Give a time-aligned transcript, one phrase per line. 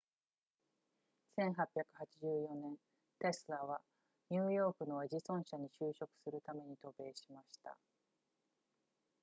[1.37, 2.75] 1884年
[3.19, 3.79] テスラは
[4.31, 7.77] ニューヨークのエジソン社に就職するために渡米しました